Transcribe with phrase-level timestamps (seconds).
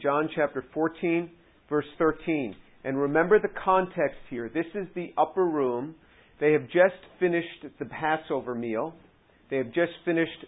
[0.00, 1.30] John chapter 14,
[1.68, 2.54] verse 13.
[2.84, 4.50] And remember the context here.
[4.52, 5.94] This is the upper room.
[6.40, 8.94] They have just finished the Passover meal.
[9.50, 10.44] They have just finished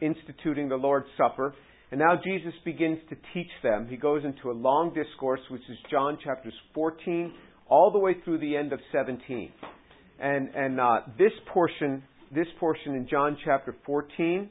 [0.00, 1.54] instituting the Lord's Supper.
[1.90, 3.86] And now Jesus begins to teach them.
[3.88, 7.32] He goes into a long discourse, which is John chapters 14
[7.68, 9.50] all the way through the end of 17.
[10.20, 12.02] And, and uh, this portion,
[12.34, 14.48] this portion in John chapter 14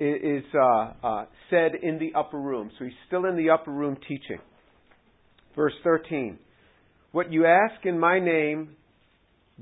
[0.00, 2.70] is uh, uh, said in the upper room.
[2.78, 4.38] So he's still in the upper room teaching.
[5.54, 6.38] Verse 13.
[7.12, 8.70] What you ask in my name,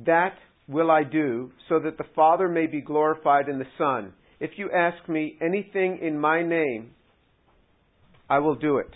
[0.06, 0.34] that
[0.68, 4.12] will I do, so that the Father may be glorified in the Son.
[4.40, 6.92] If you ask me anything in my name,
[8.28, 8.90] I will do it.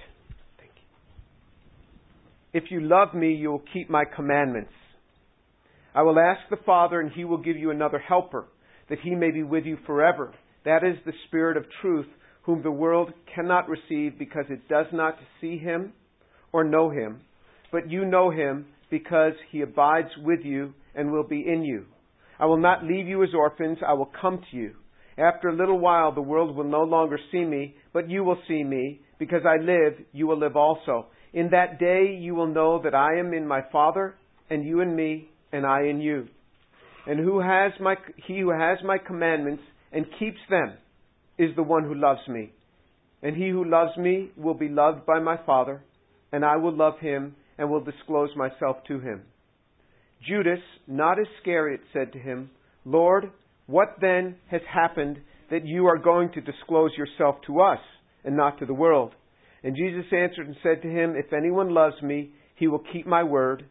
[0.59, 2.62] You.
[2.62, 4.73] If you love me, you will keep my commandments.
[5.95, 8.46] I will ask the Father, and he will give you another helper,
[8.88, 10.32] that he may be with you forever.
[10.66, 12.09] That is the Spirit of truth,
[12.43, 15.93] whom the world cannot receive because it does not see him
[16.52, 17.20] or know him.
[17.70, 21.87] But you know him because he abides with you and will be in you.
[22.40, 24.73] I will not leave you as orphans, I will come to you.
[25.16, 28.65] After a little while, the world will no longer see me, but you will see
[28.65, 29.01] me.
[29.21, 31.07] Because I live, you will live also.
[31.33, 34.16] In that day, you will know that I am in my Father,
[34.51, 36.27] and you in me, and I in you.
[37.07, 37.95] And who has my,
[38.27, 40.74] he who has my commandments and keeps them
[41.38, 42.52] is the one who loves me.
[43.23, 45.82] And he who loves me will be loved by my Father,
[46.32, 49.23] and I will love him and will disclose myself to him.
[50.26, 52.51] Judas, not Iscariot, said to him,
[52.84, 53.30] Lord,
[53.66, 55.18] what then has happened
[55.51, 57.80] that you are going to disclose yourself to us
[58.24, 59.12] and not to the world?
[59.62, 63.23] And Jesus answered and said to him, If anyone loves me, he will keep my
[63.23, 63.65] word.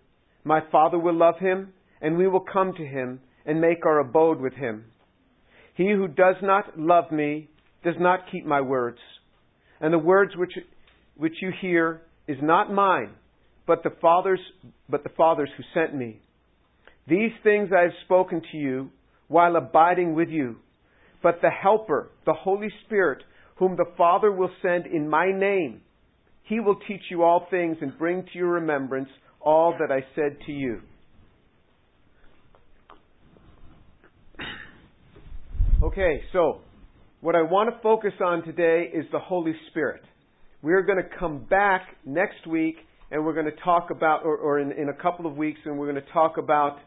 [0.44, 4.40] My Father will love him, and we will come to him and make our abode
[4.40, 4.86] with him.
[5.76, 7.50] He who does not love me
[7.84, 8.98] does not keep my words.
[9.80, 10.54] And the words which,
[11.16, 13.12] which you hear is not mine,
[13.68, 14.40] but the Father's,
[14.90, 16.20] but the Father's who sent me.
[17.08, 18.90] These things I have spoken to you
[19.28, 20.58] while abiding with you.
[21.22, 23.24] But the Helper, the Holy Spirit,
[23.58, 25.82] whom the Father will send in my name,
[26.44, 29.10] he will teach you all things and bring to your remembrance
[29.42, 30.82] all that I said to you.
[35.86, 36.62] Okay, so
[37.22, 40.02] what I want to focus on today is the Holy Spirit.
[40.64, 42.78] We're going to come back next week
[43.12, 45.78] and we're going to talk about, or, or in, in, a couple of weeks, and
[45.78, 46.80] we're going to talk about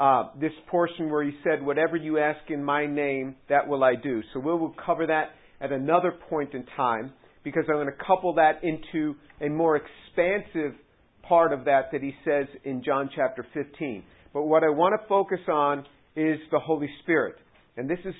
[0.00, 3.96] uh, this portion where he said, Whatever you ask in my name, that will I
[4.02, 4.22] do.
[4.32, 7.12] So we will cover that at another point in time
[7.44, 10.72] because I'm going to couple that into a more expansive
[11.20, 14.02] part of that that he says in John chapter 15.
[14.32, 15.80] But what I want to focus on
[16.16, 17.34] is the Holy Spirit.
[17.76, 18.14] And this is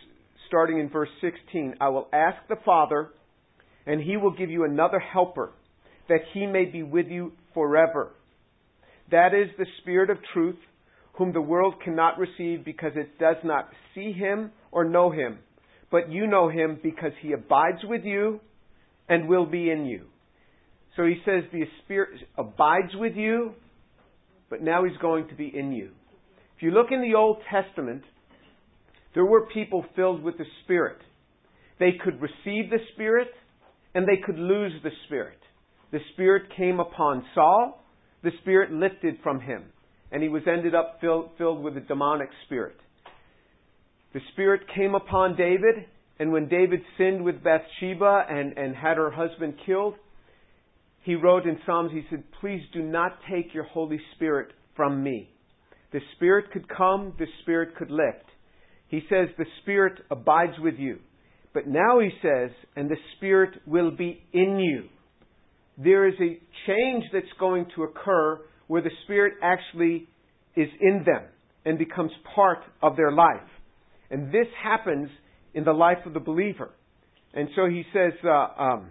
[0.48, 1.76] starting in verse 16.
[1.80, 3.10] I will ask the Father,
[3.86, 5.52] and he will give you another helper,
[6.08, 8.10] that he may be with you forever.
[9.10, 10.58] That is the Spirit of truth
[11.14, 15.38] whom the world cannot receive because it does not see him or know him.
[15.90, 18.40] But you know him because he abides with you
[19.08, 20.04] and will be in you.
[20.96, 23.52] So he says the Spirit abides with you,
[24.50, 25.90] but now he's going to be in you.
[26.56, 28.02] If you look in the Old Testament,
[29.14, 30.98] there were people filled with the Spirit.
[31.78, 33.28] They could receive the Spirit
[33.94, 35.38] and they could lose the Spirit.
[35.90, 37.82] The Spirit came upon Saul,
[38.22, 39.64] the Spirit lifted from him
[40.10, 42.76] and he was ended up filled, filled with a demonic spirit.
[44.14, 45.84] The spirit came upon David,
[46.18, 49.94] and when David sinned with Bathsheba and, and had her husband killed,
[51.02, 55.30] he wrote in Psalms, he said, Please do not take your Holy Spirit from me.
[55.92, 58.24] The Spirit could come, the Spirit could lift.
[58.88, 60.98] He says, The Spirit abides with you.
[61.54, 64.88] But now he says, and the Spirit will be in you.
[65.82, 70.06] There is a change that's going to occur where the Spirit actually
[70.56, 71.22] is in them
[71.64, 73.48] and becomes part of their life.
[74.10, 75.08] And this happens
[75.54, 76.70] in the life of the believer.
[77.34, 78.90] And so he says, uh, um,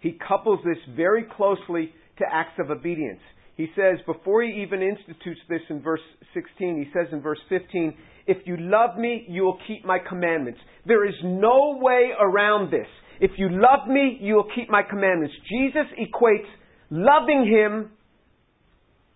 [0.00, 3.20] he couples this very closely to acts of obedience.
[3.56, 6.00] He says, before he even institutes this in verse
[6.34, 7.94] 16, he says in verse 15,
[8.26, 10.58] If you love me, you will keep my commandments.
[10.86, 12.88] There is no way around this.
[13.20, 15.34] If you love me, you will keep my commandments.
[15.48, 16.48] Jesus equates
[16.90, 17.92] loving him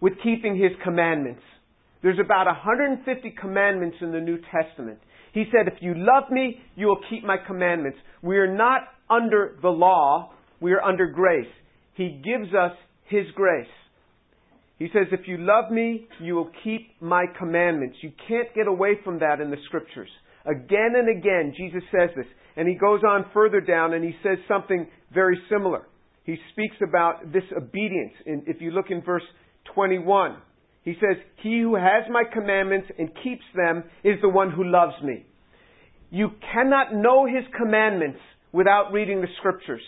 [0.01, 1.43] with keeping his commandments.
[2.03, 4.99] There's about 150 commandments in the New Testament.
[5.33, 7.99] He said, If you love me, you will keep my commandments.
[8.23, 11.49] We are not under the law, we are under grace.
[11.95, 12.73] He gives us
[13.07, 13.67] his grace.
[14.79, 17.97] He says, If you love me, you will keep my commandments.
[18.01, 20.09] You can't get away from that in the scriptures.
[20.47, 22.27] Again and again, Jesus says this.
[22.57, 25.87] And he goes on further down and he says something very similar.
[26.25, 28.13] he speaks about this obedience.
[28.27, 29.23] And if you look in verse
[29.75, 30.37] 21,
[30.85, 34.95] he says, He who has my commandments and keeps them is the one who loves
[35.03, 35.27] me.
[36.11, 38.21] You cannot know his commandments
[38.53, 39.83] without reading the scriptures.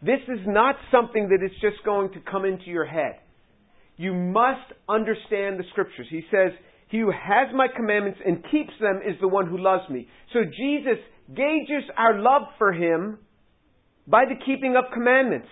[0.00, 3.20] This is not something that is just going to come into your head.
[3.96, 6.06] You must understand the scriptures.
[6.10, 6.52] He says,
[6.88, 10.08] He who has my commandments and keeps them is the one who loves me.
[10.32, 10.98] So Jesus
[11.28, 13.18] gauges our love for him
[14.06, 15.48] by the keeping of commandments.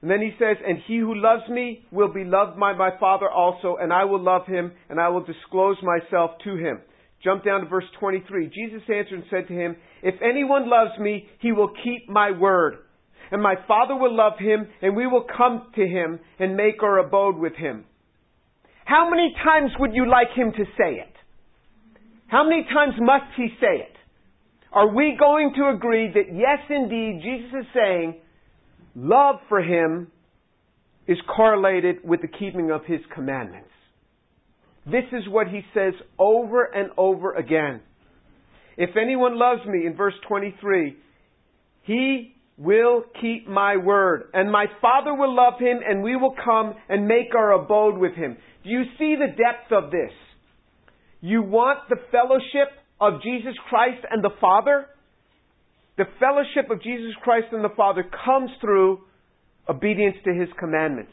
[0.00, 3.28] And then he says, And he who loves me will be loved by my Father
[3.28, 6.80] also, and I will love him, and I will disclose myself to him.
[7.22, 8.46] Jump down to verse 23.
[8.46, 12.78] Jesus answered and said to him, If anyone loves me, he will keep my word.
[13.30, 16.98] And my Father will love him, and we will come to him and make our
[16.98, 17.84] abode with him.
[18.84, 21.12] How many times would you like him to say it?
[22.26, 23.96] How many times must he say it?
[24.72, 28.20] Are we going to agree that yes, indeed, Jesus is saying
[28.94, 30.08] love for him
[31.06, 33.70] is correlated with the keeping of his commandments?
[34.86, 37.80] This is what he says over and over again.
[38.78, 40.96] If anyone loves me, in verse 23,
[41.82, 46.74] he will keep my word, and my Father will love him, and we will come
[46.88, 48.36] and make our abode with him.
[48.64, 50.10] Do you see the depth of this?
[51.20, 54.86] You want the fellowship of Jesus Christ and the Father?
[55.96, 59.00] The fellowship of Jesus Christ and the Father comes through
[59.68, 61.12] obedience to His commandments.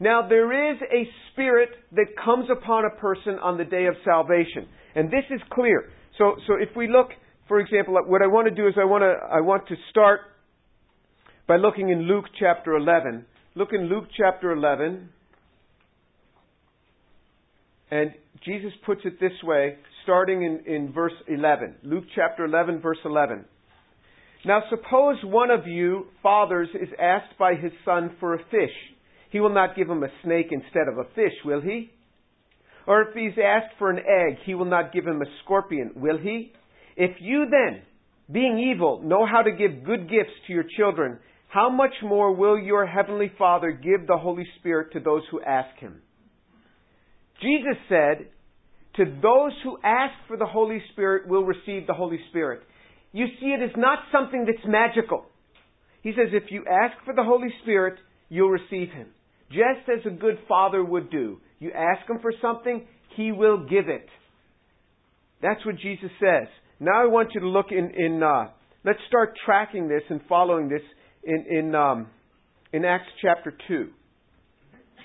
[0.00, 4.66] Now, there is a spirit that comes upon a person on the day of salvation.
[4.94, 5.90] And this is clear.
[6.18, 7.10] So, so if we look,
[7.46, 10.20] for example, what I want to do is I want to, I want to start
[11.46, 13.24] by looking in Luke chapter 11.
[13.54, 15.08] Look in Luke chapter 11.
[17.90, 18.12] And
[18.44, 21.76] Jesus puts it this way, starting in, in verse 11.
[21.84, 23.44] Luke chapter 11, verse 11.
[24.44, 28.72] Now suppose one of you, fathers, is asked by his son for a fish
[29.34, 31.90] he will not give him a snake instead of a fish, will he?
[32.86, 36.18] Or if he's asked for an egg, he will not give him a scorpion, will
[36.18, 36.52] he?
[36.96, 37.82] If you then,
[38.32, 41.18] being evil, know how to give good gifts to your children,
[41.54, 45.78] how much more will your heavenly Father give the Holy Spirit to those who ask
[45.78, 46.02] him?
[47.40, 48.26] Jesus said,
[48.96, 52.62] to those who ask for the Holy Spirit will receive the Holy Spirit.
[53.12, 55.26] You see, it is not something that's magical.
[56.02, 59.06] He says, if you ask for the Holy Spirit, you'll receive him.
[59.48, 61.38] Just as a good father would do.
[61.60, 62.84] You ask him for something,
[63.16, 64.08] he will give it.
[65.40, 66.48] That's what Jesus says.
[66.80, 68.46] Now I want you to look in, in uh,
[68.84, 70.82] let's start tracking this and following this
[71.26, 72.08] in, in, um,
[72.72, 73.88] in Acts chapter 2.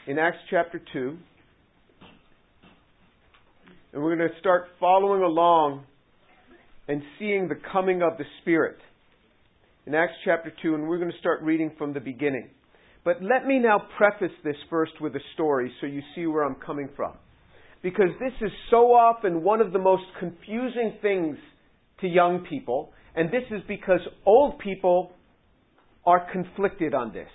[0.07, 1.17] In Acts chapter 2.
[3.93, 5.83] And we're going to start following along
[6.87, 8.77] and seeing the coming of the Spirit.
[9.85, 12.49] In Acts chapter 2, and we're going to start reading from the beginning.
[13.03, 16.55] But let me now preface this first with a story so you see where I'm
[16.55, 17.13] coming from.
[17.81, 21.37] Because this is so often one of the most confusing things
[22.01, 25.13] to young people, and this is because old people
[26.09, 27.29] are conflicted on this.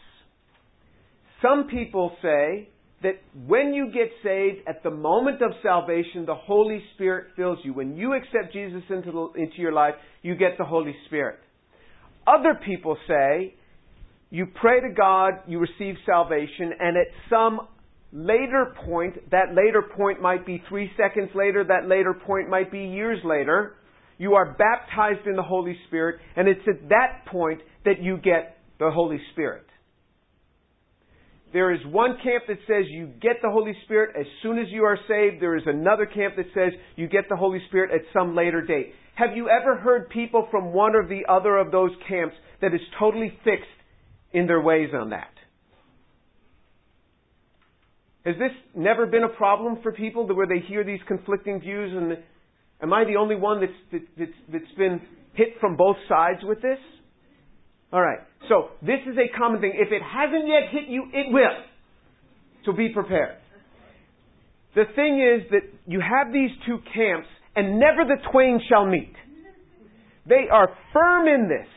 [1.40, 2.68] Some people say
[3.02, 7.72] that when you get saved, at the moment of salvation, the Holy Spirit fills you.
[7.72, 11.38] When you accept Jesus into, the, into your life, you get the Holy Spirit.
[12.26, 13.54] Other people say
[14.30, 17.68] you pray to God, you receive salvation, and at some
[18.10, 22.80] later point, that later point might be three seconds later, that later point might be
[22.80, 23.76] years later,
[24.18, 28.56] you are baptized in the Holy Spirit, and it's at that point that you get
[28.78, 29.66] the Holy Spirit.
[31.52, 34.82] There is one camp that says you get the Holy Spirit as soon as you
[34.84, 35.40] are saved.
[35.40, 38.92] There is another camp that says you get the Holy Spirit at some later date.
[39.14, 42.80] Have you ever heard people from one or the other of those camps that is
[42.98, 43.68] totally fixed
[44.34, 45.30] in their ways on that.
[48.26, 52.18] Has this never been a problem for people where they hear these conflicting views and
[52.82, 55.00] am I the only one that's, that's, that's been
[55.34, 56.78] hit from both sides with this?
[57.94, 59.72] Alright, so this is a common thing.
[59.76, 61.56] If it hasn't yet hit you, it will.
[62.66, 63.36] So be prepared.
[64.74, 69.12] The thing is that you have these two camps and never the twain shall meet.
[70.26, 71.68] They are firm in this.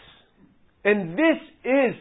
[0.83, 1.93] And this is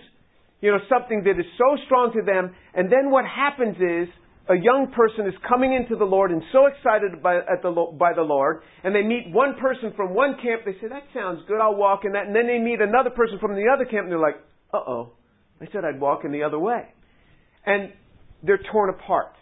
[0.63, 2.55] you know, something that is so strong to them.
[2.73, 4.09] And then what happens is
[4.49, 8.23] a young person is coming into the Lord and so excited by, the, by the
[8.23, 10.63] Lord, and they meet one person from one camp.
[10.65, 11.61] They say, "That sounds good.
[11.61, 14.13] I'll walk in that." And then they meet another person from the other camp, and
[14.13, 14.37] they're like,
[14.73, 15.13] "Uh oh,
[15.61, 16.87] I said I'd walk in the other way,"
[17.65, 17.93] and
[18.43, 19.33] they're torn apart.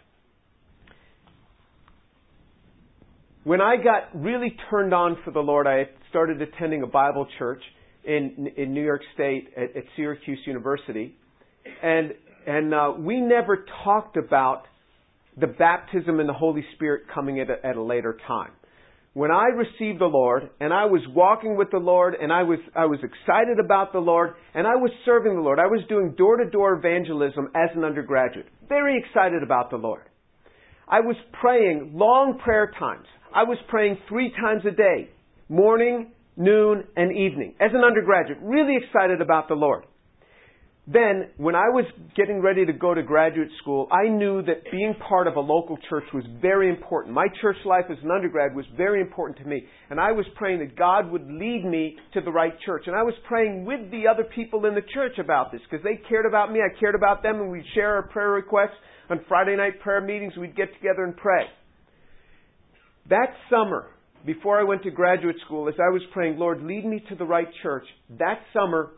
[3.43, 7.61] When I got really turned on for the Lord, I started attending a Bible church
[8.03, 11.15] in in New York State at, at Syracuse University,
[11.83, 12.15] and
[12.47, 14.63] and uh, we never talked about
[15.37, 18.51] the baptism in the Holy Spirit coming at a, at a later time.
[19.13, 22.59] When I received the Lord and I was walking with the Lord and I was
[22.75, 25.57] I was excited about the Lord and I was serving the Lord.
[25.57, 28.47] I was doing door to door evangelism as an undergraduate.
[28.67, 30.03] Very excited about the Lord.
[30.87, 33.07] I was praying long prayer times.
[33.33, 35.09] I was praying three times a day,
[35.49, 39.85] morning, noon, and evening, as an undergraduate, really excited about the Lord.
[40.87, 44.93] Then, when I was getting ready to go to graduate school, I knew that being
[45.09, 47.15] part of a local church was very important.
[47.15, 49.65] My church life as an undergrad was very important to me.
[49.89, 52.83] And I was praying that God would lead me to the right church.
[52.85, 55.99] And I was praying with the other people in the church about this because they
[56.07, 58.77] cared about me, I cared about them, and we'd share our prayer requests.
[59.09, 61.45] On Friday night prayer meetings, we'd get together and pray.
[63.09, 63.87] That summer,
[64.23, 67.25] before I went to graduate school, as I was praying, Lord, lead me to the
[67.25, 67.85] right church,
[68.17, 68.91] that summer,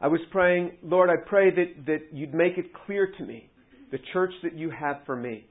[0.00, 3.48] I was praying, Lord, I pray that, that you'd make it clear to me
[3.90, 5.46] the church that you have for me.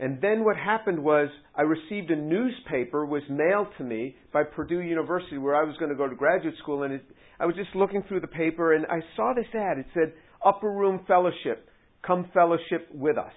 [0.00, 4.80] And then what happened was I received a newspaper was mailed to me by Purdue
[4.80, 7.04] University where I was going to go to graduate school and it,
[7.40, 9.78] I was just looking through the paper and I saw this ad.
[9.78, 10.12] It said
[10.44, 11.68] Upper Room Fellowship,
[12.06, 13.32] come fellowship with us.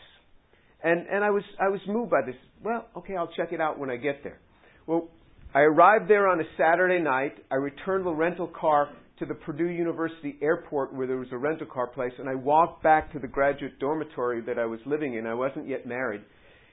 [0.84, 2.36] And and I was I was moved by this.
[2.64, 4.40] Well, okay, I'll check it out when I get there.
[4.88, 5.10] Well,
[5.54, 7.34] I arrived there on a Saturday night.
[7.52, 8.90] I returned the rental car
[9.22, 12.82] to the Purdue University airport where there was a rental car place, and I walked
[12.82, 15.28] back to the graduate dormitory that I was living in.
[15.28, 16.22] I wasn't yet married.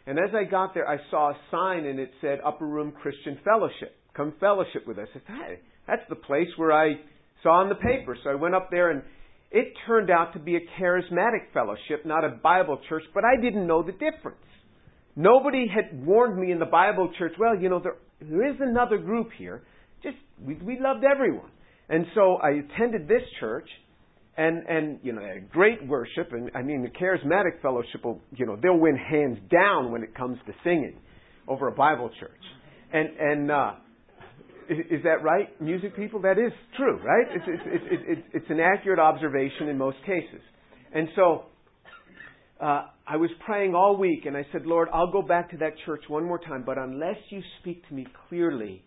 [0.06, 3.38] And as I got there, I saw a sign and it said Upper Room Christian
[3.44, 3.94] Fellowship.
[4.16, 5.08] Come fellowship with us.
[5.10, 6.94] I said, hey, that's the place where I
[7.42, 8.16] saw in the paper.
[8.24, 9.02] So I went up there and
[9.50, 13.66] it turned out to be a charismatic fellowship, not a Bible church, but I didn't
[13.66, 14.38] know the difference.
[15.14, 18.96] Nobody had warned me in the Bible church, well, you know, there, there is another
[18.96, 19.64] group here.
[20.02, 21.50] Just, we, we loved everyone.
[21.88, 23.68] And so I attended this church,
[24.36, 28.56] and and you know, great worship, and I mean the charismatic fellowship will, you know,
[28.62, 30.98] they'll win hands down when it comes to singing
[31.46, 32.30] over a Bible church.
[32.92, 33.72] And and uh,
[34.68, 36.20] is that right, music people?
[36.22, 37.26] That is true, right?
[37.30, 40.40] It's it's it's it's, it's an accurate observation in most cases.
[40.94, 41.44] And so.
[42.60, 45.74] Uh, I was praying all week and I said, Lord, I'll go back to that
[45.86, 48.82] church one more time, but unless you speak to me clearly,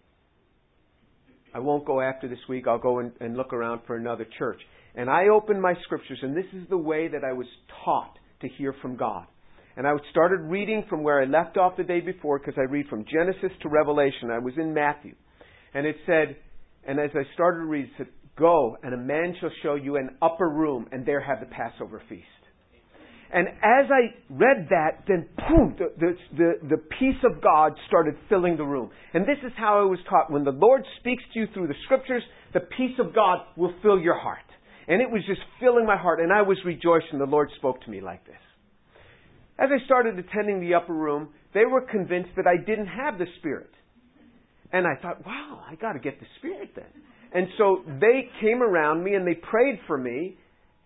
[1.54, 2.66] I won't go after this week.
[2.68, 4.60] I'll go and, and look around for another church.
[4.96, 7.48] And I opened my scriptures, and this is the way that I was
[7.86, 9.26] taught to hear from God.
[9.78, 12.88] And I started reading from where I left off the day before because I read
[12.88, 14.30] from Genesis to Revelation.
[14.32, 15.16] I was in Matthew.
[15.74, 16.36] And it said,
[16.86, 19.98] and as I started to read, it said, Go, and a man shall show you
[19.98, 22.26] an upper room, and there have the Passover feast.
[23.34, 28.16] And as I read that, then boom, the, the, the, the, peace of God started
[28.28, 28.92] filling the room.
[29.14, 30.30] And this is how I was taught.
[30.30, 32.24] When the Lord speaks to you through the scriptures,
[32.54, 34.40] the peace of God will fill your heart.
[34.88, 37.90] And it was just filling my heart, and I was rejoicing the Lord spoke to
[37.90, 38.36] me like this.
[39.58, 43.28] As I started attending the upper room, they were convinced that I didn't have the
[43.40, 43.70] Spirit.
[44.74, 46.86] And I thought, wow, I got to get the Spirit then.
[47.34, 50.38] And so they came around me and they prayed for me,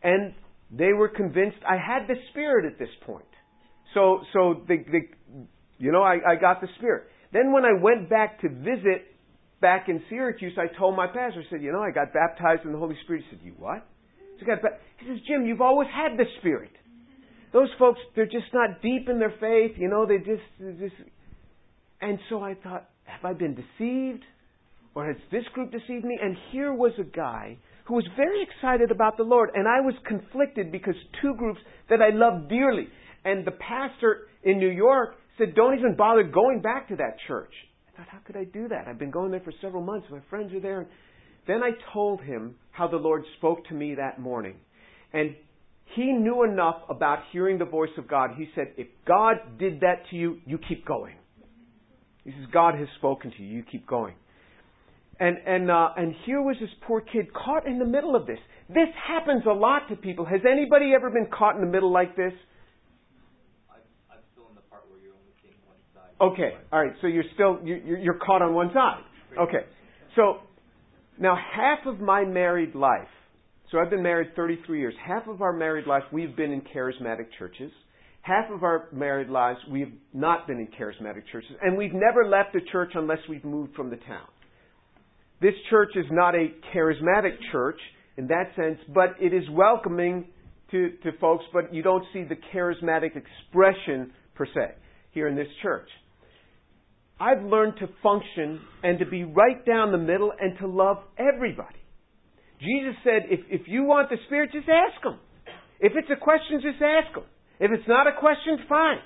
[0.03, 0.33] and
[0.77, 3.25] they were convinced I had the Spirit at this point.
[3.93, 5.09] So, so they, they
[5.77, 7.05] you know, I, I got the Spirit.
[7.31, 9.15] Then when I went back to visit
[9.61, 12.71] back in Syracuse, I told my pastor, I said, you know, I got baptized in
[12.71, 13.23] the Holy Spirit.
[13.29, 13.85] He said, you what?
[14.37, 14.45] He
[15.07, 16.71] says, Jim, you've always had the Spirit.
[17.53, 20.43] Those folks, they're just not deep in their faith, you know, they just,
[20.77, 20.95] just,
[22.01, 24.23] and so I thought, have I been deceived?
[24.93, 26.17] Or has this group deceived me?
[26.21, 29.51] And here was a guy who was very excited about the Lord.
[29.53, 32.87] And I was conflicted because two groups that I loved dearly.
[33.23, 37.51] And the pastor in New York said, don't even bother going back to that church.
[37.87, 38.87] I thought, how could I do that?
[38.87, 40.07] I've been going there for several months.
[40.11, 40.87] My friends are there.
[41.47, 44.55] Then I told him how the Lord spoke to me that morning.
[45.13, 45.35] And
[45.95, 48.31] he knew enough about hearing the voice of God.
[48.35, 51.15] He said, if God did that to you, you keep going.
[52.23, 53.57] He says, God has spoken to you.
[53.57, 54.15] You keep going.
[55.19, 58.39] And and uh, and here was this poor kid caught in the middle of this.
[58.67, 60.25] This happens a lot to people.
[60.25, 62.33] Has anybody ever been caught in the middle like this?
[64.11, 66.11] I'm, still in the part where you're only seeing one side.
[66.19, 66.93] Okay, all right.
[67.01, 69.03] So you're still you're, you're caught on one side.
[69.39, 69.65] Okay,
[70.15, 70.39] so
[71.17, 73.07] now half of my married life.
[73.71, 74.93] So I've been married 33 years.
[75.05, 77.71] Half of our married life we've been in charismatic churches.
[78.21, 82.53] Half of our married lives we've not been in charismatic churches, and we've never left
[82.53, 84.25] the church unless we've moved from the town.
[85.41, 87.79] This church is not a charismatic church
[88.17, 90.27] in that sense, but it is welcoming
[90.71, 94.75] to, to folks, but you don't see the charismatic expression per se
[95.11, 95.89] here in this church.
[97.19, 101.79] I've learned to function and to be right down the middle and to love everybody.
[102.59, 105.19] Jesus said, if, if you want the Spirit, just ask Him.
[105.79, 107.23] If it's a question, just ask Him.
[107.59, 108.97] If it's not a question, fine.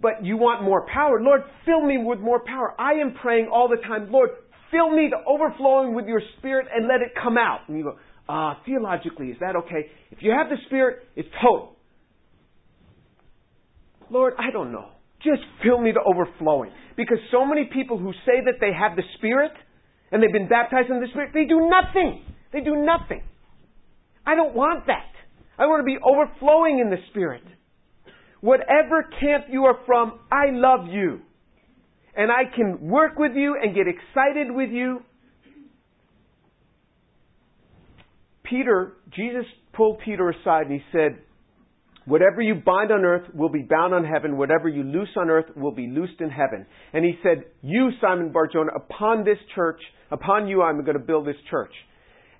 [0.00, 1.20] But you want more power.
[1.20, 2.74] Lord, fill me with more power.
[2.78, 4.30] I am praying all the time, Lord,
[4.70, 7.60] fill me to overflowing with your Spirit and let it come out.
[7.68, 7.96] And you go,
[8.28, 9.90] ah, uh, theologically, is that okay?
[10.10, 11.76] If you have the Spirit, it's total.
[14.10, 14.90] Lord, I don't know.
[15.22, 16.70] Just fill me to overflowing.
[16.96, 19.52] Because so many people who say that they have the Spirit
[20.10, 22.24] and they've been baptized in the Spirit, they do nothing.
[22.52, 23.22] They do nothing.
[24.26, 25.10] I don't want that.
[25.58, 27.42] I want to be overflowing in the Spirit.
[28.40, 31.20] Whatever camp you are from, I love you.
[32.18, 35.02] And I can work with you and get excited with you.
[38.42, 41.18] Peter, Jesus pulled Peter aside and he said,
[42.06, 44.36] Whatever you bind on earth will be bound on heaven.
[44.36, 46.66] Whatever you loose on earth will be loosed in heaven.
[46.92, 51.26] And he said, You, Simon Barjona, upon this church, upon you I'm going to build
[51.26, 51.72] this church.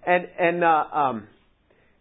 [0.05, 1.29] And, and, uh, um,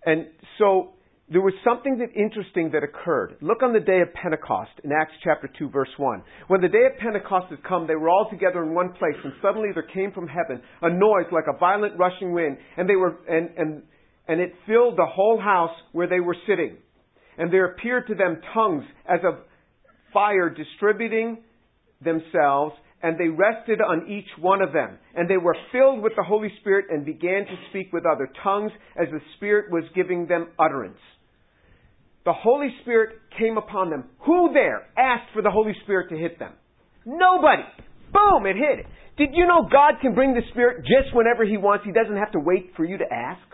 [0.03, 0.93] and so
[1.29, 3.35] there was something that interesting that occurred.
[3.41, 6.23] Look on the day of Pentecost in Acts chapter 2 verse 1.
[6.47, 9.33] When the day of Pentecost had come, they were all together in one place and
[9.41, 13.17] suddenly there came from heaven a noise like a violent rushing wind and they were,
[13.27, 13.81] and, and,
[14.27, 16.77] and it filled the whole house where they were sitting
[17.37, 19.35] and there appeared to them tongues as of
[20.11, 21.37] fire distributing
[22.03, 24.97] themselves, and they rested on each one of them.
[25.15, 28.71] And they were filled with the Holy Spirit and began to speak with other tongues
[28.99, 30.97] as the Spirit was giving them utterance.
[32.27, 34.03] The Holy Spirit came upon them.
[34.25, 36.51] Who there asked for the Holy Spirit to hit them?
[37.05, 37.63] Nobody.
[38.11, 38.85] Boom, it hit.
[39.15, 41.85] Did you know God can bring the Spirit just whenever He wants?
[41.85, 43.47] He doesn't have to wait for you to ask.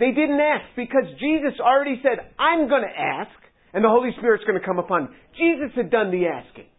[0.00, 3.36] They didn't ask because Jesus already said, I'm going to ask,
[3.74, 5.12] and the Holy Spirit's going to come upon you.
[5.36, 6.72] Jesus had done the asking.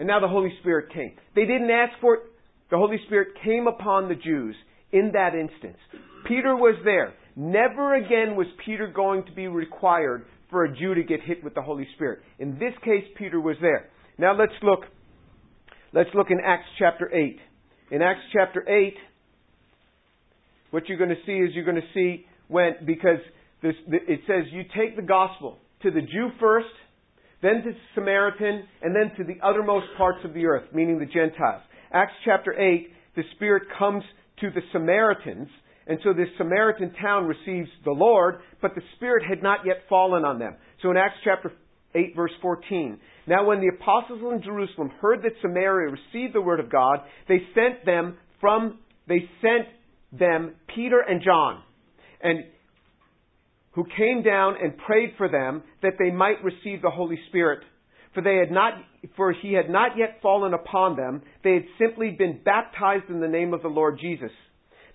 [0.00, 1.14] And now the Holy Spirit came.
[1.36, 2.20] They didn't ask for it.
[2.72, 4.56] The Holy Spirit came upon the Jews
[4.90, 5.78] in that instance.
[6.26, 7.14] Peter was there.
[7.36, 11.54] Never again was Peter going to be required for a Jew to get hit with
[11.54, 12.20] the Holy Spirit.
[12.38, 13.88] In this case, Peter was there.
[14.18, 14.80] Now let's look.
[15.92, 17.38] Let's look in Acts chapter 8.
[17.90, 18.94] In Acts chapter 8,
[20.70, 23.18] what you're going to see is you're going to see went because
[23.62, 26.68] this, it says you take the gospel to the Jew first,
[27.42, 31.06] then to the Samaritan, and then to the uttermost parts of the earth, meaning the
[31.06, 31.62] Gentiles.
[31.92, 34.04] Acts chapter 8, the Spirit comes
[34.40, 35.48] to the Samaritans,
[35.90, 40.24] and so this Samaritan town receives the Lord, but the Spirit had not yet fallen
[40.24, 40.54] on them.
[40.82, 41.50] So in Acts chapter
[41.96, 46.60] 8 verse 14, now when the apostles in Jerusalem heard that Samaria received the word
[46.60, 49.66] of God, they sent them from, they sent
[50.12, 51.60] them Peter and John
[52.22, 52.44] and
[53.72, 57.64] who came down and prayed for them that they might receive the Holy Spirit.
[58.14, 58.74] For they had not,
[59.16, 61.22] for he had not yet fallen upon them.
[61.42, 64.30] They had simply been baptized in the name of the Lord Jesus.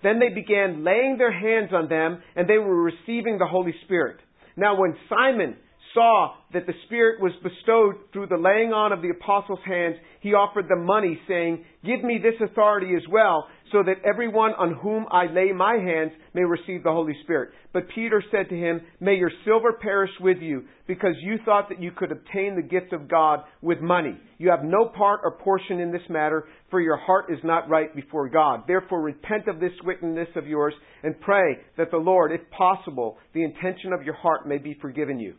[0.02, 4.18] Then they began laying their hands on them and they were receiving the Holy Spirit.
[4.56, 5.56] Now when Simon
[5.96, 10.34] saw that the Spirit was bestowed through the laying on of the apostles' hands, he
[10.34, 15.06] offered them money, saying, Give me this authority as well, so that everyone on whom
[15.10, 17.50] I lay my hands may receive the Holy Spirit.
[17.72, 21.82] But Peter said to him, May your silver perish with you, because you thought that
[21.82, 24.18] you could obtain the gift of God with money.
[24.38, 27.94] You have no part or portion in this matter, for your heart is not right
[27.96, 28.64] before God.
[28.68, 33.44] Therefore repent of this wickedness of yours, and pray that the Lord, if possible, the
[33.44, 35.34] intention of your heart may be forgiven you.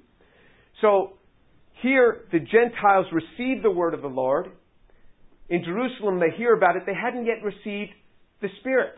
[0.82, 1.14] So,
[1.82, 4.48] here the Gentiles receive the word of the Lord.
[5.50, 6.84] In Jerusalem, they hear about it.
[6.86, 7.92] They hadn't yet received
[8.42, 8.96] the Spirit.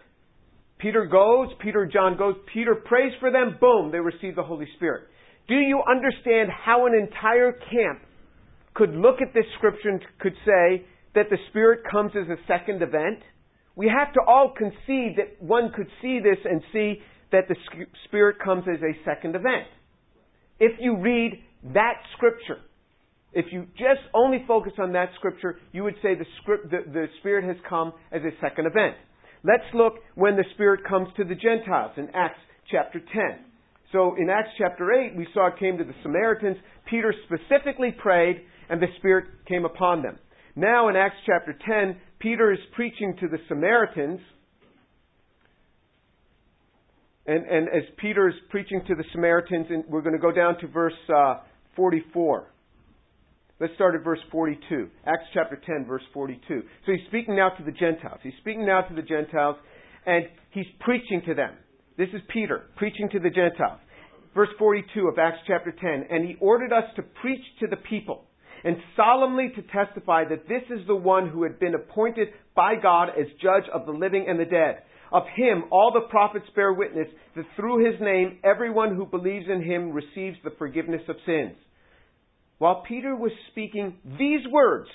[0.79, 5.07] Peter goes, Peter John goes, Peter prays for them, boom, they receive the Holy Spirit.
[5.47, 8.01] Do you understand how an entire camp
[8.73, 12.81] could look at this scripture and could say that the Spirit comes as a second
[12.81, 13.19] event?
[13.75, 17.55] We have to all concede that one could see this and see that the
[18.05, 19.67] Spirit comes as a second event.
[20.59, 21.41] If you read
[21.73, 22.59] that scripture,
[23.33, 27.05] if you just only focus on that scripture, you would say the, script, the, the
[27.19, 28.95] Spirit has come as a second event.
[29.43, 32.39] Let's look when the Spirit comes to the Gentiles in Acts
[32.71, 33.45] chapter 10.
[33.91, 36.57] So in Acts chapter 8, we saw it came to the Samaritans.
[36.89, 40.17] Peter specifically prayed, and the Spirit came upon them.
[40.55, 44.19] Now in Acts chapter 10, Peter is preaching to the Samaritans.
[47.25, 50.59] And, and as Peter is preaching to the Samaritans, and we're going to go down
[50.59, 51.35] to verse uh,
[51.79, 52.51] 44.
[53.61, 54.89] Let's start at verse 42.
[55.07, 56.41] Acts chapter 10, verse 42.
[56.49, 58.19] So he's speaking now to the Gentiles.
[58.21, 59.55] He's speaking now to the Gentiles,
[60.05, 61.53] and he's preaching to them.
[61.97, 63.79] This is Peter preaching to the Gentiles.
[64.35, 66.07] Verse 42 of Acts chapter 10.
[66.09, 68.25] And he ordered us to preach to the people
[68.65, 73.11] and solemnly to testify that this is the one who had been appointed by God
[73.17, 74.83] as judge of the living and the dead.
[75.13, 79.63] Of him, all the prophets bear witness that through his name, everyone who believes in
[79.63, 81.55] him receives the forgiveness of sins.
[82.59, 84.89] While Peter was speaking these words,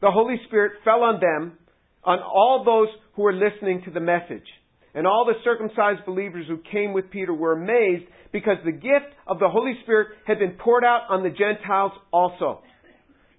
[0.00, 1.58] the Holy Spirit fell on them,
[2.04, 4.46] on all those who were listening to the message.
[4.94, 9.40] And all the circumcised believers who came with Peter were amazed because the gift of
[9.40, 12.62] the Holy Spirit had been poured out on the Gentiles also.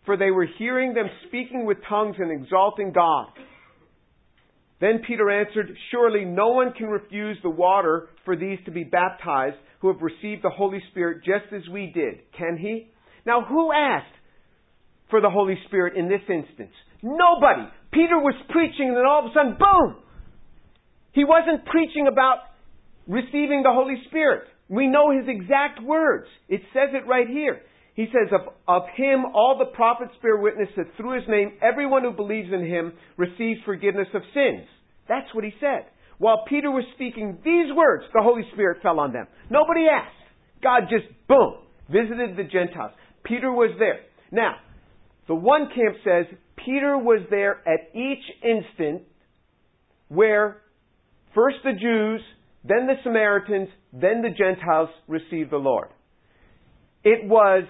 [0.06, 3.28] For they were hearing them speaking with tongues and exalting God.
[4.82, 9.58] Then Peter answered, Surely no one can refuse the water for these to be baptized
[9.80, 12.20] who have received the Holy Spirit just as we did.
[12.38, 12.92] Can he?
[13.30, 14.18] Now who asked
[15.12, 16.74] for the Holy Spirit in this instance?
[17.04, 17.70] Nobody.
[17.94, 20.02] Peter was preaching and then all of a sudden, boom!
[21.14, 22.50] He wasn't preaching about
[23.06, 24.50] receiving the Holy Spirit.
[24.68, 26.26] We know his exact words.
[26.48, 27.62] It says it right here.
[27.94, 32.02] He says, of, of him all the prophets bear witness that through his name everyone
[32.02, 34.66] who believes in him receives forgiveness of sins.
[35.08, 35.86] That's what he said.
[36.18, 39.28] While Peter was speaking these words, the Holy Spirit fell on them.
[39.52, 40.18] Nobody asked.
[40.64, 42.92] God just, boom, visited the Gentiles.
[43.24, 44.00] Peter was there.
[44.32, 44.56] Now,
[45.28, 46.26] the one camp says
[46.66, 49.04] Peter was there at each instant
[50.08, 50.62] where
[51.34, 52.22] first the Jews,
[52.64, 55.90] then the Samaritans, then the Gentiles received the Lord.
[57.04, 57.64] It was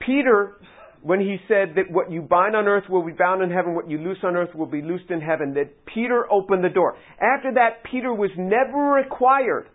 [0.00, 0.56] Peter
[1.02, 3.88] when he said that what you bind on earth will be bound in heaven, what
[3.88, 6.96] you loose on earth will be loosed in heaven, that Peter opened the door.
[7.20, 9.68] After that, Peter was never required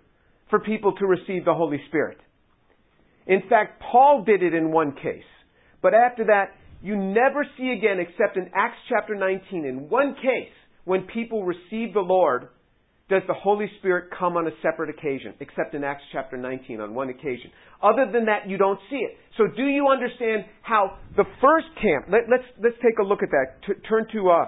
[0.49, 2.17] for people to receive the Holy Spirit.
[3.27, 5.23] In fact, Paul did it in one case.
[5.81, 10.53] But after that, you never see again, except in Acts chapter 19, in one case,
[10.83, 12.49] when people receive the Lord,
[13.09, 16.95] does the Holy Spirit come on a separate occasion, except in Acts chapter 19 on
[16.95, 17.51] one occasion.
[17.81, 19.17] Other than that, you don't see it.
[19.37, 23.21] So do you understand how the first camp, let, us let's, let's take a look
[23.21, 23.61] at that.
[23.65, 24.45] T- turn to, uh,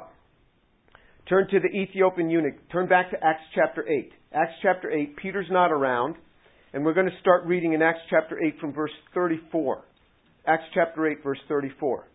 [1.30, 2.56] turn to the Ethiopian eunuch.
[2.72, 4.12] Turn back to Acts chapter 8.
[4.34, 6.16] Acts chapter 8, Peter's not around,
[6.74, 9.84] and we're going to start reading in Acts chapter 8 from verse 34.
[10.46, 12.08] Acts chapter 8, verse 34.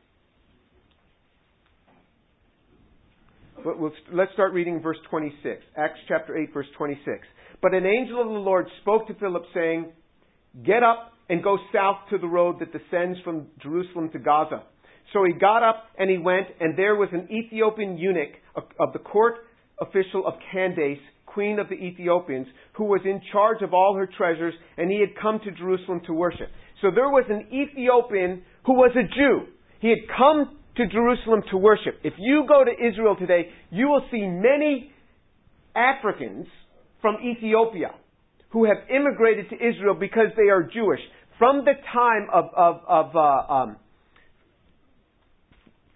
[4.13, 5.63] Let's start reading verse 26.
[5.77, 7.19] Acts chapter 8, verse 26.
[7.61, 9.93] But an angel of the Lord spoke to Philip, saying,
[10.65, 14.65] Get up and go south to the road that descends from Jerusalem to Gaza.
[15.13, 18.99] So he got up and he went, and there was an Ethiopian eunuch of the
[18.99, 19.37] court
[19.81, 20.99] official of Candace,
[21.35, 25.11] queen of the Ethiopians, who was in charge of all her treasures, and he had
[25.21, 26.49] come to Jerusalem to worship.
[26.81, 29.47] So there was an Ethiopian who was a Jew.
[29.81, 32.01] He had come to Jerusalem to worship.
[32.03, 34.91] If you go to Israel today, you will see many
[35.75, 36.47] Africans
[37.01, 37.95] from Ethiopia
[38.51, 41.01] who have immigrated to Israel because they are Jewish.
[41.39, 43.77] From the time of, of, of uh, um,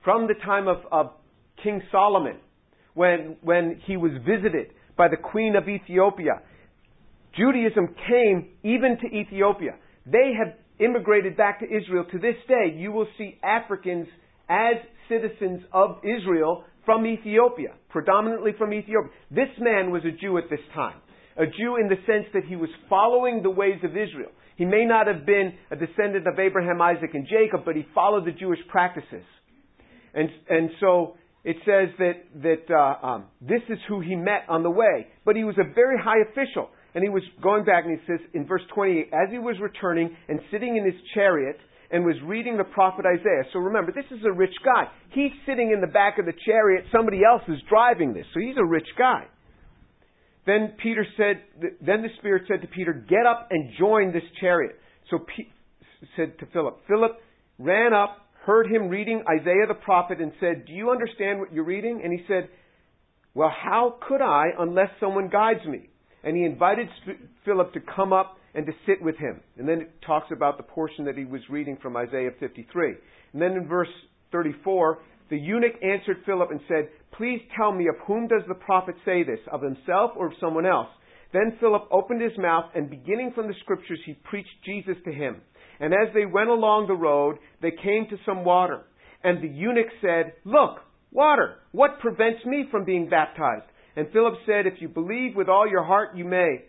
[0.03, 1.11] from the time of, of
[1.63, 2.37] King Solomon,
[2.95, 6.41] when, when he was visited by the Queen of Ethiopia,
[7.37, 9.77] Judaism came even to Ethiopia.
[10.07, 12.05] They have immigrated back to Israel.
[12.11, 14.07] To this day, you will see Africans
[14.49, 14.77] as
[15.09, 19.11] citizens of Israel from Ethiopia, predominantly from Ethiopia.
[19.31, 21.01] This man was a Jew at this time.
[21.37, 24.31] A Jew in the sense that he was following the ways of Israel.
[24.57, 28.25] He may not have been a descendant of Abraham, Isaac, and Jacob, but he followed
[28.25, 29.25] the Jewish practices.
[30.15, 34.65] And, and so it says that, that uh, um, this is who he met on
[34.65, 35.07] the way.
[35.25, 36.71] But he was a very high official.
[36.93, 40.17] And he was going back, and he says in verse 28, as he was returning
[40.29, 41.57] and sitting in his chariot,
[41.91, 43.45] and was reading the prophet Isaiah.
[43.53, 44.91] So remember, this is a rich guy.
[45.11, 46.85] He's sitting in the back of the chariot.
[46.91, 48.25] Somebody else is driving this.
[48.35, 49.27] So he's a rich guy.
[50.47, 51.43] Then Peter said,
[51.81, 54.75] then the Spirit said to Peter, get up and join this chariot.
[55.11, 55.53] So P-
[56.17, 57.13] said to Philip, Philip
[57.59, 61.65] ran up, heard him reading Isaiah the prophet and said, do you understand what you're
[61.65, 62.01] reading?
[62.03, 62.49] And he said,
[63.35, 65.91] well, how could I unless someone guides me?
[66.23, 66.87] And he invited
[67.45, 69.41] Philip to come up and to sit with him.
[69.59, 72.95] And then it talks about the portion that he was reading from Isaiah 53.
[73.33, 73.89] And then in verse
[74.31, 78.95] 34, the eunuch answered Philip and said, Please tell me, of whom does the prophet
[79.05, 80.89] say this, of himself or of someone else?
[81.33, 85.43] Then Philip opened his mouth, and beginning from the scriptures, he preached Jesus to him.
[85.81, 88.83] And as they went along the road, they came to some water.
[89.23, 90.79] And the eunuch said, Look,
[91.11, 93.67] water, what prevents me from being baptized?
[93.97, 96.63] And Philip said, If you believe with all your heart, you may.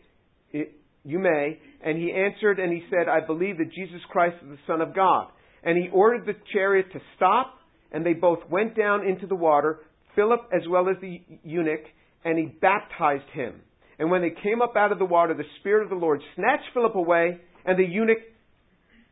[0.51, 1.59] It, you may.
[1.81, 4.95] And he answered and he said, I believe that Jesus Christ is the Son of
[4.95, 5.27] God.
[5.63, 7.55] And he ordered the chariot to stop,
[7.91, 9.79] and they both went down into the water,
[10.15, 11.83] Philip as well as the eunuch,
[12.23, 13.61] and he baptized him.
[13.99, 16.73] And when they came up out of the water, the Spirit of the Lord snatched
[16.73, 18.19] Philip away, and the eunuch,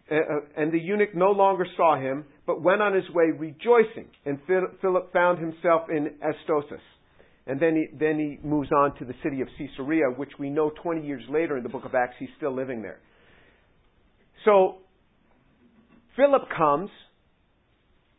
[0.09, 0.19] Uh, uh,
[0.55, 4.07] and the eunuch no longer saw him, but went on his way rejoicing.
[4.25, 4.39] And
[4.81, 6.81] Philip found himself in Azotus.
[7.47, 10.71] And then he, then he moves on to the city of Caesarea, which we know
[10.81, 12.99] 20 years later in the book of Acts, he's still living there.
[14.45, 14.77] So,
[16.15, 16.89] Philip comes,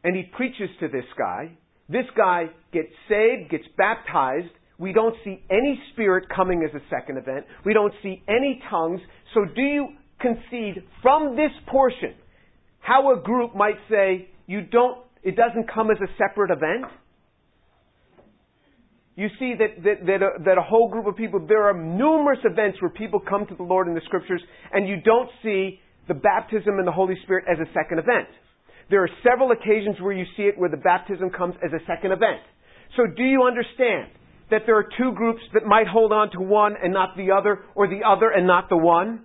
[0.05, 1.57] and he preaches to this guy.
[1.89, 4.51] This guy gets saved, gets baptized.
[4.79, 7.47] We don't see any spirit coming as a second event.
[7.65, 9.01] We don't see any tongues.
[9.35, 9.89] So do you
[10.21, 12.15] concede from this portion
[12.81, 16.87] how a group might say you don't it doesn't come as a separate event?
[19.17, 22.39] You see that, that, that, a, that a whole group of people, there are numerous
[22.45, 26.15] events where people come to the Lord in the scriptures and you don't see the
[26.15, 28.29] baptism and the Holy Spirit as a second event.
[28.89, 32.13] There are several occasions where you see it where the baptism comes as a second
[32.13, 32.45] event.
[32.97, 34.13] So do you understand
[34.51, 37.65] that there are two groups that might hold on to one and not the other,
[37.75, 39.25] or the other and not the one?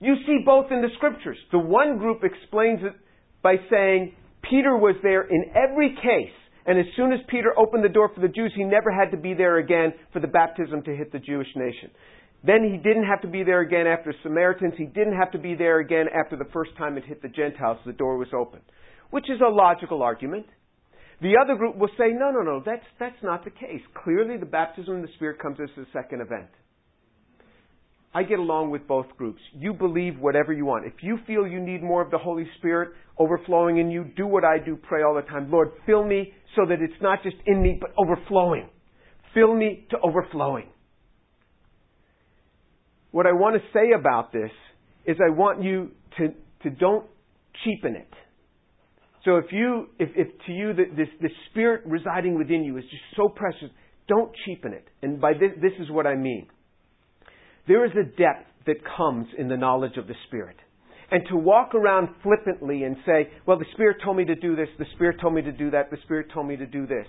[0.00, 1.38] You see both in the scriptures.
[1.50, 2.94] The one group explains it
[3.42, 4.14] by saying
[4.48, 6.34] Peter was there in every case,
[6.66, 9.16] and as soon as Peter opened the door for the Jews, he never had to
[9.16, 11.90] be there again for the baptism to hit the Jewish nation.
[12.44, 14.74] Then he didn't have to be there again after Samaritans.
[14.78, 17.78] He didn't have to be there again after the first time it hit the Gentiles.
[17.84, 18.60] The door was open.
[19.10, 20.46] Which is a logical argument.
[21.20, 23.82] The other group will say, no, no, no, that's, that's not the case.
[24.04, 26.46] Clearly, the baptism in the Spirit comes as a second event.
[28.14, 29.40] I get along with both groups.
[29.54, 30.86] You believe whatever you want.
[30.86, 34.44] If you feel you need more of the Holy Spirit overflowing in you, do what
[34.44, 35.50] I do, pray all the time.
[35.50, 38.68] Lord, fill me so that it's not just in me, but overflowing.
[39.34, 40.68] Fill me to overflowing.
[43.10, 44.50] What I want to say about this
[45.06, 46.28] is I want you to,
[46.62, 47.06] to don't
[47.64, 48.08] cheapen it.
[49.24, 52.84] So if you, if, if to you the, this, the spirit residing within you is
[52.84, 53.68] just so precious,
[54.08, 54.86] don't cheapen it.
[55.02, 56.46] And by this, this is what I mean.
[57.68, 60.56] There is a depth that comes in the knowledge of the Spirit.
[61.10, 64.68] And to walk around flippantly and say, well, the Spirit told me to do this,
[64.78, 67.06] the Spirit told me to do that, the Spirit told me to do this.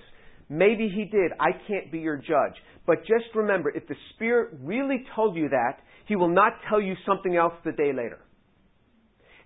[0.47, 1.31] Maybe He did.
[1.39, 2.55] I can't be your judge.
[2.85, 6.95] But just remember, if the Spirit really told you that, he will not tell you
[7.05, 8.19] something else the day later.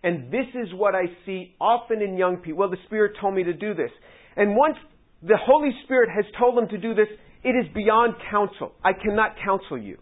[0.02, 2.60] And this is what I see often in young people.
[2.60, 3.92] Well, the Spirit told me to do this.
[4.38, 4.78] And once
[5.22, 7.08] the Holy Spirit has told them to do this,
[7.44, 8.72] it is beyond counsel.
[8.84, 9.98] I cannot counsel you.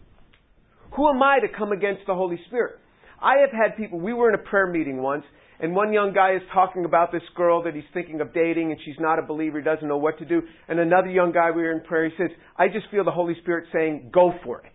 [0.96, 2.76] Who am I to come against the Holy Spirit?
[3.20, 5.24] I have had people, we were in a prayer meeting once,
[5.60, 8.80] and one young guy is talking about this girl that he's thinking of dating, and
[8.84, 10.42] she's not a believer, he doesn't know what to do.
[10.68, 13.34] And another young guy, we were in prayer, he says, I just feel the Holy
[13.42, 14.72] Spirit saying, go for it.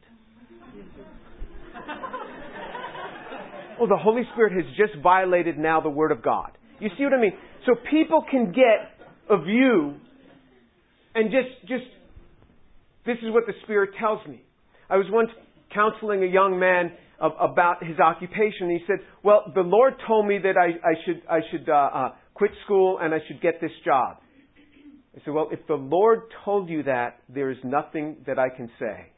[3.80, 6.51] well, the Holy Spirit has just violated now the Word of God.
[6.80, 7.34] You see what I mean?
[7.65, 8.91] So people can get
[9.30, 9.95] a view
[11.15, 11.84] and just, just,
[13.06, 14.41] this is what the Spirit tells me.
[14.89, 15.30] I was once
[15.73, 18.69] counseling a young man about his occupation.
[18.69, 22.10] He said, well, the Lord told me that I, I should, I should, uh, uh,
[22.34, 24.17] quit school and I should get this job.
[25.15, 28.69] I said, well, if the Lord told you that, there is nothing that I can
[28.80, 29.12] say.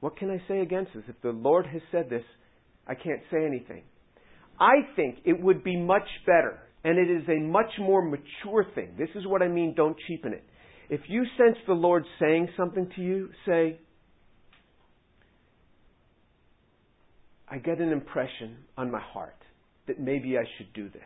[0.00, 1.02] What can I say against this?
[1.08, 2.22] If the Lord has said this,
[2.86, 3.82] I can't say anything.
[4.60, 8.94] I think it would be much better, and it is a much more mature thing.
[8.96, 10.44] This is what I mean, don't cheapen it.
[10.88, 13.80] If you sense the Lord saying something to you, say,
[17.50, 19.36] I get an impression on my heart
[19.86, 21.02] that maybe I should do this.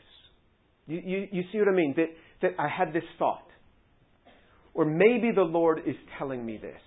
[0.87, 1.95] You, you, you see what I mean?
[1.97, 2.09] That,
[2.43, 3.47] that I had this thought.
[4.75, 6.81] Or maybe the Lord is telling me this.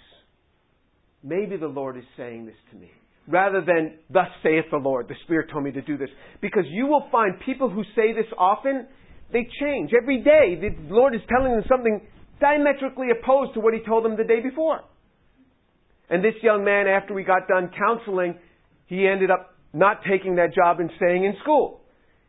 [1.23, 2.91] Maybe the Lord is saying this to me.
[3.27, 6.09] Rather than, thus saith the Lord, the Spirit told me to do this.
[6.41, 8.87] Because you will find people who say this often,
[9.31, 9.91] they change.
[9.99, 12.01] Every day, the Lord is telling them something
[12.39, 14.81] diametrically opposed to what He told them the day before.
[16.09, 18.37] And this young man, after we got done counseling,
[18.87, 21.81] he ended up not taking that job and staying in school.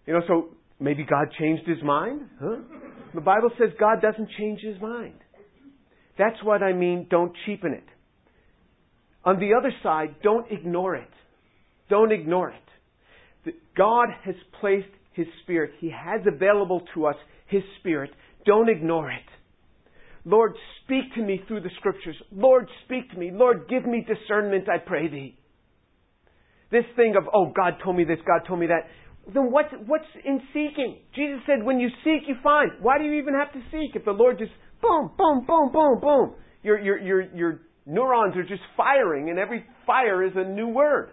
[0.06, 0.48] You know, so
[0.80, 2.22] maybe God changed his mind?
[2.40, 2.56] Huh?
[3.14, 5.14] The Bible says God doesn't change his mind.
[6.18, 7.84] That's what I mean, don't cheapen it.
[9.24, 11.10] On the other side, don't ignore it.
[11.90, 13.54] Don't ignore it.
[13.76, 15.72] God has placed His Spirit.
[15.78, 17.16] He has available to us
[17.48, 18.10] His Spirit.
[18.44, 19.22] Don't ignore it.
[20.24, 22.16] Lord, speak to me through the Scriptures.
[22.32, 23.30] Lord, speak to me.
[23.32, 25.36] Lord, give me discernment, I pray Thee.
[26.70, 28.88] This thing of, oh, God told me this, God told me that.
[29.32, 30.98] Then what's, what's in seeking?
[31.14, 32.70] Jesus said, when you seek, you find.
[32.80, 34.52] Why do you even have to seek if the Lord just,
[34.82, 36.34] boom, boom, boom, boom, boom?
[36.62, 41.10] Your, your, your, your neurons are just firing, and every fire is a new word.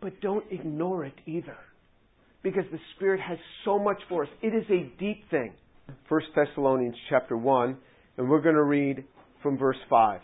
[0.00, 1.56] But don't ignore it either.
[2.42, 4.30] Because the Spirit has so much for us.
[4.40, 5.52] It is a deep thing.
[6.08, 7.76] 1 Thessalonians chapter 1,
[8.16, 9.04] and we're going to read
[9.42, 10.20] from verse 5.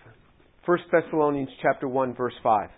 [0.67, 2.71] 1 Thessalonians chapter 1 verse 5.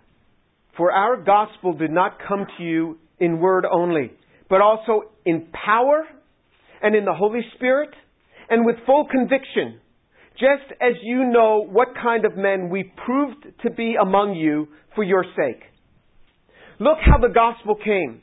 [0.76, 4.12] For our gospel did not come to you in word only,
[4.50, 6.04] but also in power
[6.82, 7.88] and in the Holy Spirit
[8.50, 9.80] and with full conviction,
[10.34, 15.02] just as you know what kind of men we proved to be among you for
[15.02, 15.62] your sake.
[16.78, 18.20] Look how the gospel came.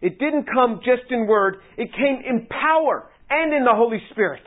[0.00, 4.42] It didn't come just in word, it came in power and in the Holy Spirit.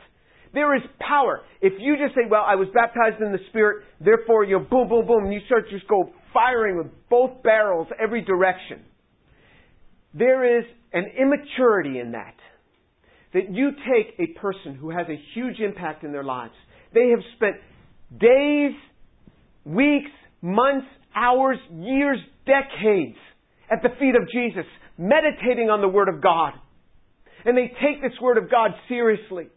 [0.58, 1.42] There is power.
[1.62, 5.06] If you just say, well, I was baptized in the Spirit, therefore you boom, boom,
[5.06, 8.80] boom, and you start just go firing with both barrels every direction.
[10.14, 12.34] There is an immaturity in that.
[13.34, 16.54] That you take a person who has a huge impact in their lives.
[16.92, 17.54] They have spent
[18.18, 18.72] days,
[19.64, 20.10] weeks,
[20.42, 23.18] months, hours, years, decades
[23.70, 24.64] at the feet of Jesus,
[24.98, 26.54] meditating on the Word of God.
[27.44, 29.50] And they take this Word of God seriously.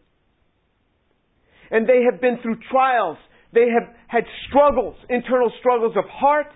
[1.72, 3.16] And they have been through trials.
[3.52, 6.52] They have had struggles, internal struggles of heart.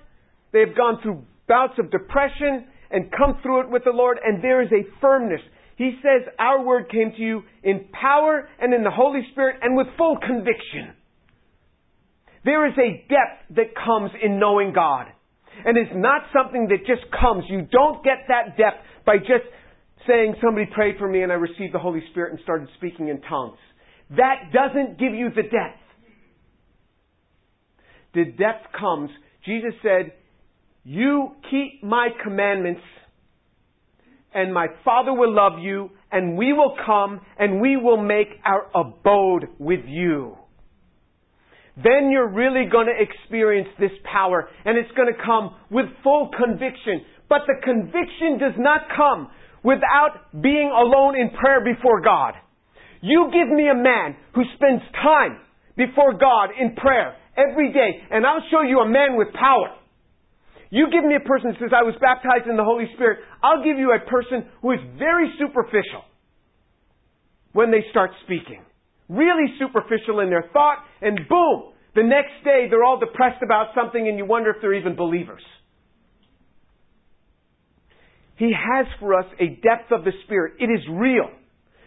[0.52, 4.42] They have gone through bouts of depression and come through it with the Lord, and
[4.42, 5.40] there is a firmness.
[5.76, 9.76] He says, Our word came to you in power and in the Holy Spirit and
[9.76, 10.94] with full conviction.
[12.44, 15.06] There is a depth that comes in knowing God.
[15.64, 17.44] And it's not something that just comes.
[17.48, 19.44] You don't get that depth by just
[20.06, 23.20] saying, Somebody prayed for me and I received the Holy Spirit and started speaking in
[23.22, 23.58] tongues.
[24.10, 25.80] That doesn't give you the depth.
[28.14, 29.10] The depth comes.
[29.44, 30.12] Jesus said,
[30.84, 32.82] You keep my commandments,
[34.32, 38.70] and my Father will love you, and we will come, and we will make our
[38.74, 40.36] abode with you.
[41.76, 46.30] Then you're really going to experience this power, and it's going to come with full
[46.38, 47.02] conviction.
[47.28, 49.28] But the conviction does not come
[49.62, 52.34] without being alone in prayer before God.
[53.06, 55.38] You give me a man who spends time
[55.78, 59.78] before God in prayer every day, and I'll show you a man with power.
[60.70, 63.20] You give me a person who says, I was baptized in the Holy Spirit.
[63.44, 66.02] I'll give you a person who is very superficial
[67.52, 68.66] when they start speaking.
[69.08, 74.08] Really superficial in their thought, and boom, the next day they're all depressed about something
[74.08, 75.42] and you wonder if they're even believers.
[78.34, 80.54] He has for us a depth of the Spirit.
[80.58, 81.30] It is real.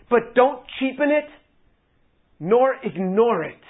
[0.09, 1.29] But don't cheapen it,
[2.39, 3.61] nor ignore it.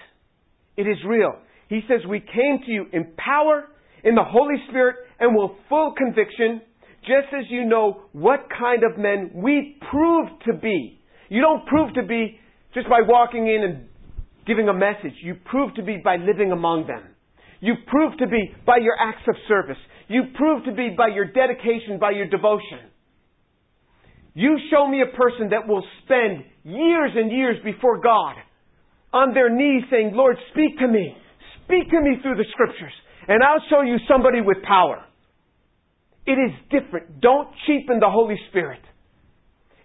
[0.78, 1.34] It is real.
[1.68, 3.66] He says, We came to you in power,
[4.04, 6.62] in the Holy Spirit, and with full conviction,
[7.02, 11.00] just as you know what kind of men we prove to be.
[11.30, 12.40] You don't prove to be
[12.74, 13.88] just by walking in and
[14.46, 15.14] giving a message.
[15.22, 17.04] You prove to be by living among them.
[17.62, 19.78] You prove to be by your acts of service.
[20.08, 22.89] You prove to be by your dedication, by your devotion.
[24.40, 28.36] You show me a person that will spend years and years before God
[29.12, 31.14] on their knees saying, Lord, speak to me.
[31.66, 32.94] Speak to me through the scriptures.
[33.28, 35.04] And I'll show you somebody with power.
[36.26, 37.20] It is different.
[37.20, 38.80] Don't cheapen the Holy Spirit.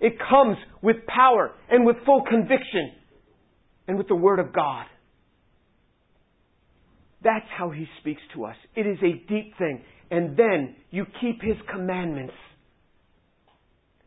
[0.01, 2.93] It comes with power and with full conviction
[3.89, 4.87] and with the Word of God.
[7.25, 8.57] That's how He speaks to us.
[8.77, 9.83] It is a deep thing.
[10.13, 12.35] And then you keep His commandments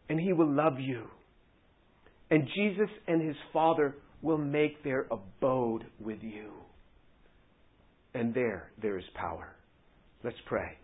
[0.10, 1.04] and he will love you.
[2.30, 6.52] And Jesus and his Father will make their abode with you.
[8.14, 9.56] And there, there is power.
[10.24, 10.78] Let's pray.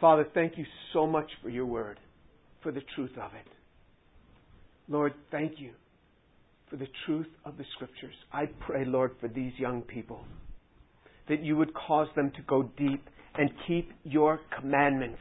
[0.00, 1.98] Father, thank you so much for your word,
[2.62, 3.46] for the truth of it.
[4.88, 5.70] Lord, thank you
[6.68, 8.14] for the truth of the scriptures.
[8.32, 10.24] I pray, Lord, for these young people
[11.28, 13.04] that you would cause them to go deep
[13.38, 15.18] and keep your commandments.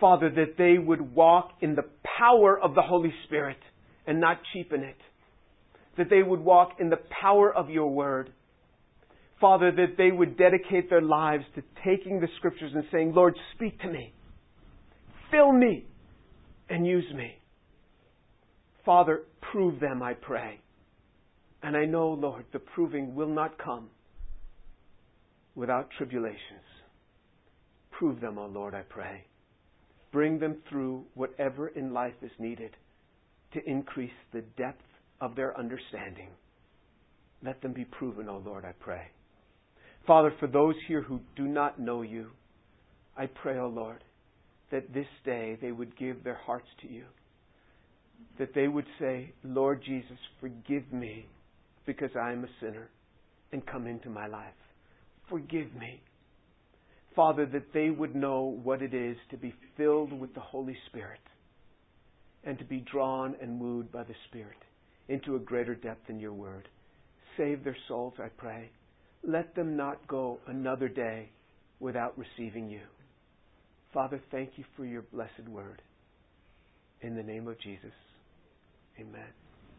[0.00, 1.84] Father, that they would walk in the
[2.18, 3.58] power of the Holy Spirit
[4.06, 4.96] and not cheapen it.
[5.96, 8.32] That they would walk in the power of your word.
[9.40, 13.80] Father, that they would dedicate their lives to taking the scriptures and saying, Lord, speak
[13.80, 14.12] to me.
[15.30, 15.86] Fill me
[16.68, 17.34] and use me.
[18.84, 20.60] Father, prove them, I pray.
[21.62, 23.88] And I know, Lord, the proving will not come
[25.58, 26.38] without tribulations.
[27.90, 29.24] Prove them, O oh Lord, I pray.
[30.12, 32.70] Bring them through whatever in life is needed
[33.54, 34.84] to increase the depth
[35.20, 36.28] of their understanding.
[37.44, 39.02] Let them be proven, O oh Lord, I pray.
[40.06, 42.28] Father, for those here who do not know you,
[43.16, 44.04] I pray, O oh Lord,
[44.70, 47.04] that this day they would give their hearts to you.
[48.38, 51.26] That they would say, Lord Jesus, forgive me
[51.84, 52.90] because I am a sinner
[53.50, 54.54] and come into my life.
[55.28, 56.00] Forgive me.
[57.14, 61.20] Father, that they would know what it is to be filled with the Holy Spirit
[62.44, 64.56] and to be drawn and moved by the Spirit
[65.08, 66.68] into a greater depth in your word.
[67.36, 68.70] Save their souls, I pray.
[69.24, 71.28] let them not go another day
[71.80, 72.80] without receiving you.
[73.92, 75.82] Father, thank you for your blessed word.
[77.00, 77.92] In the name of Jesus,
[78.98, 79.47] amen.